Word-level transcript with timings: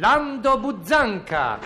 Lando 0.00 0.56
Buzzanca. 0.58 1.58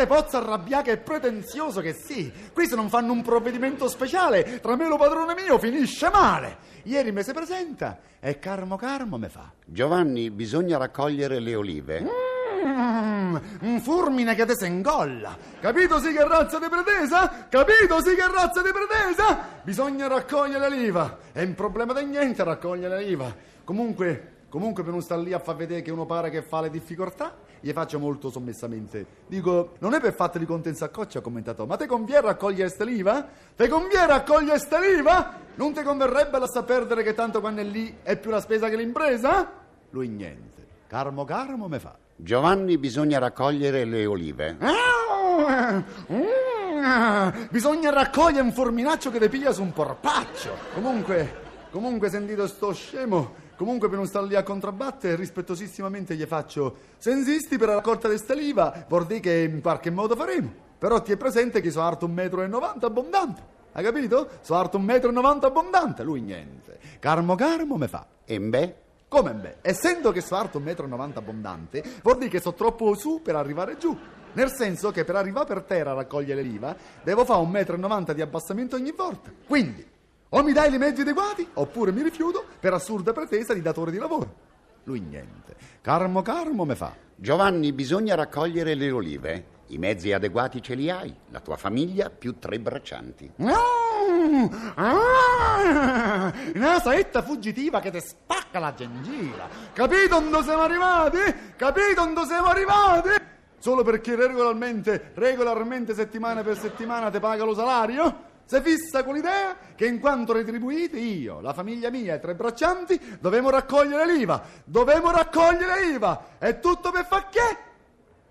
Ah, 0.00 0.06
che 0.06 0.06
te 0.06 0.06
pozza 0.06 0.38
arrabbiare, 0.38 0.82
che 0.82 0.96
pretenzioso 0.98 1.80
che 1.80 1.92
sì. 1.92 2.32
Qui 2.52 2.66
se 2.66 2.74
non 2.74 2.88
fanno 2.88 3.12
un 3.12 3.22
provvedimento 3.22 3.88
speciale, 3.88 4.60
tra 4.60 4.76
me 4.76 4.86
e 4.86 4.88
lo 4.88 4.96
padrone 4.96 5.34
mio 5.34 5.58
finisce 5.58 6.08
male. 6.10 6.68
Ieri 6.84 7.12
mi 7.12 7.22
si 7.22 7.32
presenta 7.32 7.98
e 8.20 8.38
carmo 8.38 8.76
carmo 8.76 9.18
me 9.18 9.28
fa. 9.28 9.52
Giovanni, 9.64 10.30
bisogna 10.30 10.78
raccogliere 10.78 11.38
le 11.38 11.54
olive. 11.54 12.28
Mm, 12.62 13.36
un 13.62 13.80
fulmine 13.80 14.34
che 14.34 14.44
te 14.44 14.54
se 14.54 14.66
ingolla. 14.66 15.36
Capito 15.60 15.98
sì 15.98 16.12
che 16.12 16.26
razza 16.26 16.58
di 16.58 16.68
pretesa? 16.68 17.46
Capito 17.48 18.02
sì 18.02 18.14
che 18.14 18.26
razza 18.30 18.62
di 18.62 18.70
pretesa? 18.70 19.60
Bisogna 19.62 20.08
raccogliere 20.08 20.68
l'IVA. 20.70 21.18
È 21.32 21.42
un 21.42 21.54
problema 21.54 21.92
di 21.92 22.04
niente 22.04 22.44
raccogliere 22.44 23.02
l'IVA. 23.02 23.34
Comunque, 23.64 24.39
comunque 24.50 24.82
per 24.82 24.92
non 24.92 25.00
stare 25.00 25.22
lì 25.22 25.32
a 25.32 25.38
far 25.38 25.56
vedere 25.56 25.80
che 25.80 25.90
uno 25.90 26.04
pare 26.04 26.28
che 26.28 26.42
fa 26.42 26.60
le 26.60 26.68
difficoltà, 26.68 27.34
gli 27.60 27.70
faccio 27.72 27.98
molto 27.98 28.30
sommessamente. 28.30 29.06
Dico, 29.26 29.72
non 29.78 29.94
è 29.94 30.00
per 30.00 30.12
fatto 30.12 30.36
di 30.36 30.44
conto 30.44 30.68
in 30.68 30.74
saccoccia, 30.74 31.20
ha 31.20 31.22
commentato, 31.22 31.64
ma 31.64 31.76
te 31.76 31.86
conviene 31.86 32.20
raccogliere 32.20 32.68
ste 32.68 32.84
l'IVA? 32.84 33.26
Te 33.56 33.68
conviene 33.68 34.06
raccogliere 34.06 34.58
ste 34.58 34.78
l'IVA? 34.78 35.34
Non 35.54 35.72
ti 35.72 35.82
converrebbe 35.82 36.38
lasciar 36.38 36.64
perdere 36.64 37.02
che 37.02 37.14
tanto 37.14 37.40
quando 37.40 37.62
è 37.62 37.64
lì 37.64 37.96
è 38.02 38.18
più 38.18 38.30
la 38.30 38.40
spesa 38.40 38.68
che 38.68 38.76
l'impresa? 38.76 39.50
Lui 39.90 40.08
niente. 40.08 40.66
Carmo 40.86 41.24
carmo 41.24 41.68
me 41.68 41.78
fa. 41.78 41.96
Giovanni, 42.16 42.76
bisogna 42.76 43.18
raccogliere 43.18 43.84
le 43.84 44.04
olive. 44.04 44.56
Ah, 44.58 45.82
mm, 46.12 47.48
Bisogna 47.50 47.90
raccogliere 47.90 48.42
un 48.42 48.52
forminaccio 48.52 49.10
che 49.10 49.18
te 49.18 49.28
piglia 49.28 49.52
su 49.52 49.62
un 49.62 49.72
porpaccio. 49.72 50.56
Comunque, 50.74 51.34
comunque, 51.70 52.10
sentito 52.10 52.46
sto 52.46 52.72
scemo, 52.72 53.34
comunque 53.60 53.88
per 53.88 53.98
non 53.98 54.06
stare 54.06 54.26
lì 54.26 54.34
a 54.36 54.42
contrabbattere, 54.42 55.16
rispettosissimamente 55.16 56.16
gli 56.16 56.24
faccio: 56.24 56.76
Se 56.96 57.10
insisti 57.10 57.58
per 57.58 57.68
la 57.68 57.74
raccolta 57.74 58.08
di 58.08 58.16
staliva, 58.16 58.86
vuol 58.88 59.04
dire 59.04 59.20
che 59.20 59.50
in 59.52 59.60
qualche 59.60 59.90
modo 59.90 60.16
faremo. 60.16 60.50
Però 60.78 61.02
ti 61.02 61.12
è 61.12 61.18
presente 61.18 61.60
che 61.60 61.70
sono 61.70 61.86
alto 61.86 62.06
un 62.06 62.14
metro 62.14 62.42
e 62.42 62.46
novanta 62.46 62.86
abbondante. 62.86 63.42
Hai 63.72 63.84
capito? 63.84 64.28
Sono 64.40 64.60
alto 64.60 64.78
un 64.78 64.84
metro 64.84 65.10
e 65.10 65.12
novanta 65.12 65.48
abbondante. 65.48 66.02
Lui 66.02 66.22
niente. 66.22 66.78
Carmo 66.98 67.34
carmo 67.34 67.76
me 67.76 67.86
fa. 67.86 68.06
E 68.24 68.40
beh, 68.40 68.74
Come 69.06 69.32
beh? 69.32 69.56
Essendo 69.60 70.12
che 70.12 70.20
sono 70.20 70.40
alto 70.40 70.58
un 70.58 70.64
metro 70.64 70.86
e 70.86 70.88
novanta 70.88 71.18
abbondante, 71.18 71.82
vuol 72.02 72.16
dire 72.16 72.30
che 72.30 72.40
sono 72.40 72.54
troppo 72.54 72.94
su 72.94 73.20
per 73.20 73.34
arrivare 73.34 73.76
giù. 73.76 73.94
Nel 74.32 74.52
senso 74.52 74.92
che 74.92 75.04
per 75.04 75.16
arrivare 75.16 75.46
per 75.46 75.62
terra 75.64 75.90
a 75.90 75.94
raccogliere 75.94 76.42
l'IVA 76.42 76.76
devo 77.02 77.24
fare 77.24 77.40
un 77.40 77.50
metro 77.50 77.74
e 77.74 77.78
novanta 77.78 78.12
di 78.12 78.22
abbassamento 78.22 78.76
ogni 78.76 78.92
volta. 78.92 79.32
Quindi, 79.46 79.84
o 80.30 80.42
mi 80.42 80.52
dai 80.52 80.74
i 80.74 80.78
mezzi 80.78 81.00
adeguati, 81.00 81.46
oppure 81.54 81.92
mi 81.92 82.02
rifiuto 82.02 82.44
per 82.58 82.72
assurda 82.72 83.12
pretesa 83.12 83.52
di 83.54 83.62
datore 83.62 83.90
di 83.90 83.98
lavoro. 83.98 84.48
Lui 84.84 85.00
niente. 85.00 85.56
Carmo 85.80 86.22
carmo 86.22 86.64
me 86.64 86.74
fa. 86.74 86.94
Giovanni, 87.14 87.72
bisogna 87.72 88.14
raccogliere 88.14 88.74
le 88.74 88.90
olive. 88.90 89.44
I 89.68 89.78
mezzi 89.78 90.12
adeguati 90.12 90.62
ce 90.62 90.74
li 90.74 90.90
hai. 90.90 91.14
La 91.30 91.40
tua 91.40 91.56
famiglia 91.56 92.10
più 92.10 92.38
tre 92.38 92.58
braccianti. 92.58 93.32
Ah, 93.40 94.48
ah, 94.74 96.32
una 96.54 96.80
saetta 96.80 97.22
fuggitiva 97.22 97.80
che 97.80 97.90
ti 97.90 98.00
spacca 98.00 98.58
la 98.58 98.74
gengiva. 98.74 99.48
Capito 99.72 100.18
dove 100.20 100.42
siamo 100.42 100.62
arrivati? 100.62 101.18
Capito 101.56 102.06
dove 102.06 102.26
siamo 102.26 102.46
arrivati? 102.46 103.10
Solo 103.58 103.82
perché 103.82 104.16
regolarmente, 104.16 105.12
regolarmente 105.14 105.94
settimana 105.94 106.42
per 106.42 106.58
settimana 106.58 107.10
ti 107.10 107.20
paga 107.20 107.44
lo 107.44 107.54
salario? 107.54 108.28
Si 108.50 108.60
fissa 108.62 109.04
con 109.04 109.14
l'idea 109.14 109.56
che 109.76 109.86
in 109.86 110.00
quanto 110.00 110.32
retribuiti 110.32 111.20
io, 111.20 111.40
la 111.40 111.52
famiglia 111.52 111.88
mia 111.88 112.14
e 112.14 112.18
tre 112.18 112.34
braccianti 112.34 113.18
dovemo 113.20 113.48
raccogliere 113.48 114.04
l'IVA. 114.12 114.42
Dovemo 114.64 115.12
raccogliere 115.12 115.86
l'IVA. 115.86 116.24
E 116.36 116.58
tutto 116.58 116.90
per 116.90 117.06
fa 117.06 117.28
che? 117.30 117.56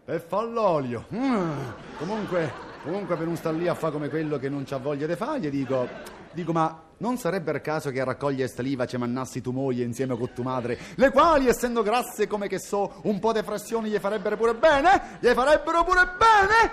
Per 0.04 0.22
fa 0.22 0.42
l'olio. 0.42 1.06
Mm. 1.16 1.60
Comunque, 2.00 2.52
comunque 2.84 3.16
per 3.16 3.28
non 3.28 3.38
star 3.38 3.54
lì 3.54 3.70
a 3.70 3.76
fare 3.76 3.94
come 3.94 4.10
quello 4.10 4.38
che 4.38 4.50
non 4.50 4.66
c'ha 4.66 4.76
voglia 4.76 5.08
di 5.08 5.16
fare, 5.16 5.40
gli 5.40 5.50
dico, 5.50 5.88
dico 6.34 6.52
ma 6.52 6.84
non 6.98 7.16
sarebbe 7.16 7.52
il 7.52 7.62
caso 7.62 7.90
che 7.90 8.02
a 8.02 8.04
raccogliere 8.04 8.50
sta 8.50 8.62
liva 8.62 8.86
ci 8.86 8.98
mannassi 8.98 9.40
tu 9.40 9.52
moglie 9.52 9.86
insieme 9.86 10.18
con 10.18 10.34
tua 10.34 10.44
madre, 10.44 10.78
le 10.96 11.12
quali 11.12 11.48
essendo 11.48 11.82
grasse 11.82 12.28
come 12.28 12.50
che 12.50 12.60
so, 12.60 13.00
un 13.04 13.20
po' 13.20 13.32
di 13.32 13.42
flessioni 13.42 13.90
gli 13.90 13.98
farebbero 13.98 14.36
pure 14.36 14.54
bene? 14.54 15.18
Gli 15.22 15.30
farebbero 15.30 15.86
pure 15.86 16.02
bene? 16.18 16.72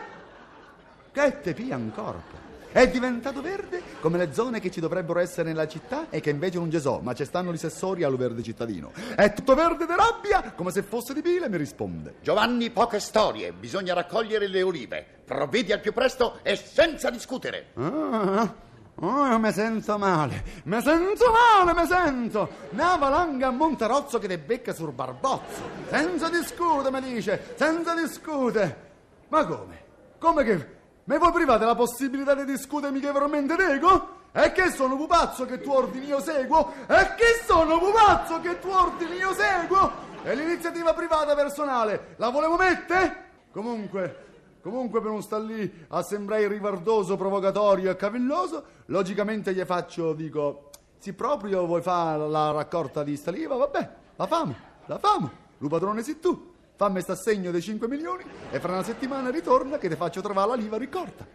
Che 1.13 1.41
te 1.43 1.55
pia 1.55 1.77
un 1.77 1.93
corpo. 1.95 2.47
È 2.73 2.89
diventato 2.89 3.41
verde 3.41 3.83
come 4.01 4.19
le 4.19 4.33
zone 4.33 4.61
che 4.61 4.71
ci 4.71 4.81
dovrebbero 4.81 5.19
essere 5.19 5.49
nella 5.49 5.67
città 5.67 6.11
e 6.11 6.21
che 6.21 6.31
invece 6.31 6.59
non 6.59 6.71
ci 6.71 6.79
so, 6.79 7.01
ma 7.01 7.15
ci 7.15 7.25
stanno 7.25 7.53
gli 7.53 7.57
sessori 7.57 8.03
allo 8.03 8.17
verde 8.17 8.43
cittadino. 8.43 8.93
È 9.15 9.33
tutto 9.33 9.55
verde 9.55 9.87
di 9.87 9.95
rabbia, 9.97 10.53
come 10.55 10.71
se 10.71 10.83
fosse 10.83 11.15
di 11.15 11.23
pile, 11.23 11.49
mi 11.49 11.57
risponde. 11.57 12.17
Giovanni, 12.21 12.71
poche 12.71 13.01
storie. 13.01 13.53
Bisogna 13.53 13.95
raccogliere 13.95 14.47
le 14.47 14.63
olive. 14.63 15.07
Provvedi 15.25 15.73
al 15.73 15.81
più 15.81 15.93
presto 15.93 16.41
e 16.43 16.57
senza 16.57 17.11
discutere. 17.11 17.69
Ah, 17.75 18.55
oh, 18.95 19.39
mi 19.39 19.53
sento 19.53 19.99
male, 19.99 20.45
mi 20.65 20.81
sento 20.83 21.25
male, 21.33 21.81
mi 21.81 21.87
sento. 21.87 22.49
Una 22.71 22.97
valanga 22.97 23.49
a 23.49 23.51
Monterozzo 23.51 24.19
che 24.19 24.29
te 24.29 24.39
becca 24.39 24.73
sul 24.73 24.93
barbozzo. 24.93 25.63
Senza 25.89 26.29
discute, 26.29 26.91
mi 26.91 27.01
dice, 27.01 27.55
senza 27.57 27.95
discute. 27.95 28.85
Ma 29.29 29.45
come? 29.47 29.85
Come 30.19 30.45
che... 30.45 30.76
Mi 31.09 31.19
vuoi 31.19 31.31
privare 31.31 31.61
della 31.61 31.77
possibilità 31.77 32.35
di 32.35 32.45
discutermi 32.45 32.99
che 32.99 33.13
veramente 33.13 33.55
dico? 33.55 34.15
E 34.33 34.51
che 34.51 34.71
sono 34.71 34.97
pupazzo 34.97 35.47
che 35.47 35.61
tu 35.61 35.71
ordini 35.71 36.07
io 36.07 36.21
seguo? 36.21 36.73
E 36.89 37.15
che 37.15 37.45
sono 37.47 37.79
pupazzo 37.79 38.41
che 38.41 38.59
tu 38.59 38.69
ordini 38.69 39.15
io 39.15 39.33
seguo? 39.33 39.93
E 40.25 40.35
l'iniziativa 40.35 40.93
privata 40.95 41.37
personale 41.37 42.15
la 42.17 42.31
volevo 42.31 42.57
mettere? 42.57 43.25
Comunque, 43.53 44.25
Comunque 44.67 45.01
per 45.01 45.13
non 45.13 45.23
star 45.23 45.43
lì 45.43 45.87
a 45.91 46.03
sembrare 46.03 46.49
rivardoso, 46.49 47.17
provocatorio 47.17 47.89
e 47.89 47.95
cavilloso, 47.95 48.65
logicamente 48.87 49.55
gli 49.55 49.63
faccio, 49.63 50.13
dico, 50.13 50.71
se 50.99 51.13
proprio 51.13 51.65
vuoi 51.67 51.83
fare 51.83 52.29
la 52.29 52.51
raccolta 52.51 53.05
di 53.05 53.15
staliva, 53.15 53.55
vabbè, 53.55 53.91
la 54.17 54.27
famo, 54.27 54.57
la 54.87 54.99
famo, 54.99 55.31
lo 55.59 55.69
padrone 55.69 56.03
sei 56.03 56.19
tu, 56.19 56.55
fammi 56.77 57.01
sta 57.01 57.17
segno 57.17 57.51
dei 57.51 57.63
5 57.63 57.89
milioni 57.89 58.23
e 58.51 58.61
fra 58.61 58.73
una 58.73 58.83
settimana 58.83 59.31
ritorna 59.31 59.79
che 59.79 59.89
ti 59.89 59.97
faccio 59.97 60.21
trovare 60.21 60.51
la 60.51 60.55
liva 60.57 60.77
ricorta. 60.77 61.27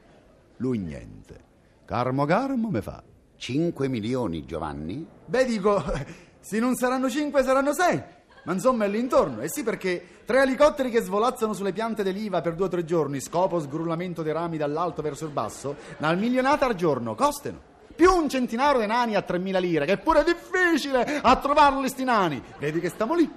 Lui 0.58 0.78
niente, 0.78 1.44
carmo 1.86 2.26
carmo 2.26 2.70
me 2.70 2.82
fa. 2.82 3.04
5 3.36 3.88
milioni, 3.88 4.46
Giovanni? 4.46 5.06
Beh, 5.26 5.46
dico, 5.46 5.84
se 6.40 6.60
non 6.60 6.76
saranno 6.76 7.10
5 7.10 7.44
saranno 7.44 7.74
6. 7.74 8.04
Ma 8.44 8.54
insomma 8.54 8.86
è 8.86 8.88
l'intorno. 8.88 9.42
Eh 9.42 9.50
sì, 9.50 9.64
perché 9.64 10.22
tre 10.26 10.44
elicotteri 10.44 10.92
che 10.92 11.02
svolazzano 11.02 11.54
sulle 11.54 11.74
piante 11.74 12.04
dell'IVA 12.04 12.42
per 12.42 12.54
due 12.54 12.68
o 12.68 12.70
tre 12.70 12.86
giorni, 12.86 13.20
scopo 13.20 13.60
sgrullamento 13.60 14.22
dei 14.22 14.34
rami 14.34 14.58
dall'alto 14.58 15.02
verso 15.02 15.26
il 15.26 15.32
basso, 15.32 15.76
una 15.98 16.14
milionata 16.14 16.68
al 16.68 16.76
giorno, 16.76 17.16
costano. 17.16 17.70
Più 17.96 18.12
un 18.12 18.30
centinaio 18.30 18.80
di 18.80 18.86
nani 18.86 19.16
a 19.16 19.26
3.000 19.28 19.60
lire, 19.60 19.86
che 19.86 19.94
è 19.94 19.98
pure 19.98 20.24
difficile 20.24 21.20
a 21.22 21.36
trovarli 21.38 21.88
sti 21.90 22.04
nani. 22.04 22.44
Vedi 22.60 22.80
che 22.80 22.90
stiamo 22.90 23.16
lì. 23.16 23.30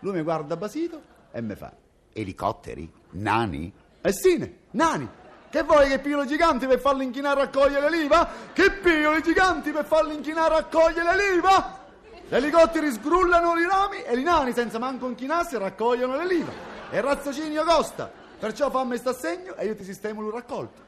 Lui 0.00 0.12
mi 0.12 0.22
guarda 0.22 0.56
basito 0.56 1.16
e 1.38 1.42
mi 1.42 1.54
fa. 1.54 1.72
Elicotteri? 2.12 2.90
Nani? 3.10 3.72
Eh 4.00 4.12
sì, 4.12 4.56
nani. 4.72 5.08
Che 5.50 5.62
vuoi 5.62 5.88
che 5.88 6.08
i 6.08 6.26
giganti 6.26 6.66
per 6.66 6.78
farli 6.78 7.04
inchinare 7.04 7.40
a 7.40 7.44
raccogliere 7.44 7.88
l'IVA? 7.90 8.28
Che 8.52 8.64
i 8.64 9.22
giganti 9.22 9.70
per 9.70 9.86
farli 9.86 10.14
inchinare 10.14 10.54
a 10.54 10.58
raccogliere 10.58 11.16
l'IVA? 11.16 11.86
Gli 12.28 12.34
elicotteri 12.34 12.90
sgrullano 12.90 13.58
i 13.58 13.64
rami 13.64 14.02
e 14.02 14.18
i 14.18 14.22
nani 14.22 14.52
senza 14.52 14.78
manco 14.78 15.08
inchinarsi 15.08 15.56
raccogliono 15.56 16.16
le 16.16 16.26
liva. 16.26 16.52
E 16.90 16.98
il 16.98 17.02
razzocinio 17.02 17.64
costa. 17.64 18.10
Perciò 18.38 18.68
fammi 18.68 18.98
sta 18.98 19.14
segno 19.14 19.56
e 19.56 19.64
io 19.64 19.74
ti 19.74 19.84
sistemo 19.84 20.26
il 20.26 20.32
raccolto. 20.32 20.80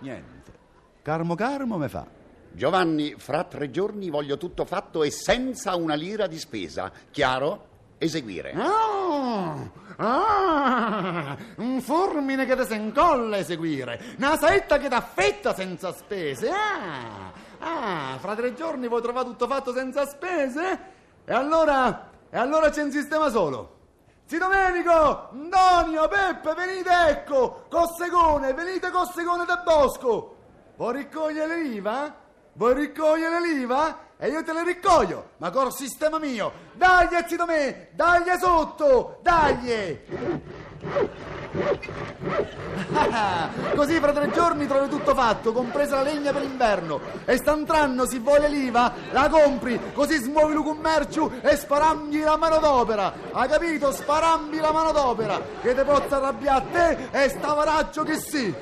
Niente. 0.00 0.52
Carmo 1.00 1.34
carmo 1.34 1.78
me 1.78 1.88
fa. 1.88 2.06
Giovanni, 2.52 3.14
fra 3.16 3.44
tre 3.44 3.70
giorni 3.70 4.10
voglio 4.10 4.36
tutto 4.36 4.66
fatto 4.66 5.02
e 5.02 5.10
senza 5.10 5.74
una 5.76 5.94
lira 5.94 6.26
di 6.26 6.38
spesa. 6.38 6.92
Chiaro? 7.10 7.75
Eseguire. 7.98 8.52
Ah, 8.54 9.56
ah, 9.96 11.36
un 11.56 11.80
fulmine 11.80 12.44
che 12.44 12.54
ti 12.54 12.64
si 12.66 12.74
incolla 12.74 13.38
eseguire, 13.38 14.14
una 14.18 14.36
saetta 14.36 14.76
che 14.76 14.88
ti 14.88 14.94
affetta 14.94 15.54
senza 15.54 15.94
spese. 15.94 16.50
Ah, 16.50 17.32
ah, 17.58 18.18
fra 18.18 18.34
tre 18.34 18.52
giorni 18.54 18.86
vuoi 18.86 19.00
trovare 19.00 19.24
tutto 19.24 19.46
fatto 19.46 19.72
senza 19.72 20.06
spese? 20.06 20.80
E 21.24 21.32
allora, 21.32 22.10
e 22.28 22.36
allora 22.36 22.68
c'è 22.68 22.82
un 22.82 22.90
sistema 22.90 23.30
solo. 23.30 23.74
Zi 24.26 24.36
Domenico, 24.36 25.30
Antonio, 25.30 26.06
Peppe, 26.08 26.52
venite 26.54 26.90
ecco, 27.08 27.64
Cossegone, 27.70 28.52
venite 28.52 28.90
Cossegone 28.90 29.46
del 29.46 29.62
Bosco. 29.64 30.36
Vuoi 30.76 30.96
riccogliere 30.96 31.62
l'IVA? 31.62 32.14
Vuoi 32.52 32.74
riccogliere 32.74 33.40
l'IVA? 33.40 34.05
E 34.18 34.28
io 34.28 34.42
te 34.42 34.52
le 34.52 34.64
ricoglio, 34.64 35.30
ma 35.38 35.50
col 35.50 35.72
sistema 35.72 36.18
mio. 36.18 36.64
Dagli, 36.72 37.16
zito 37.26 37.44
me, 37.44 37.88
dagli 37.92 38.30
sotto, 38.38 39.18
dagli! 39.22 39.98
Così 43.74 43.98
fra 43.98 44.12
tre 44.12 44.30
giorni 44.30 44.66
trovi 44.66 44.88
tutto 44.88 45.14
fatto, 45.14 45.52
compresa 45.52 45.96
la 45.96 46.02
legna 46.02 46.32
per 46.32 46.42
l'inverno. 46.42 47.00
E 47.24 47.36
st'antranno 47.36 48.06
si 48.06 48.18
voglia 48.18 48.46
l'IVA, 48.46 48.92
la 49.10 49.28
compri, 49.28 49.78
così 49.92 50.16
smuovi 50.16 50.54
il 50.54 50.62
commercio 50.62 51.30
e 51.42 51.56
sparammi 51.56 52.20
la 52.20 52.36
manodopera. 52.36 53.12
Hai 53.32 53.48
capito? 53.48 53.92
Sparammi 53.92 54.58
la 54.58 54.72
manodopera, 54.72 55.40
che 55.60 55.74
te 55.74 55.84
possa 55.84 56.16
arrabbiare 56.16 56.58
a 56.58 56.62
te 56.70 57.24
e 57.24 57.28
stavaraccio 57.28 58.02
che 58.02 58.18
sì. 58.18 58.54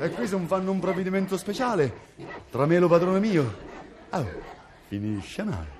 E 0.00 0.10
qui 0.10 0.26
se 0.26 0.36
non 0.36 0.46
fanno 0.46 0.70
un 0.70 0.80
provvedimento 0.80 1.36
speciale, 1.36 2.06
tra 2.50 2.66
me 2.66 2.76
e 2.76 2.78
lo 2.78 2.88
padrone 2.88 3.18
mio, 3.18 3.66
oh, 4.12 4.26
finisce 4.88 5.42
male. 5.44 5.78